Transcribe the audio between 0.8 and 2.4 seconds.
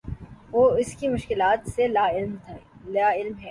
کی مشکلات سے لاعلم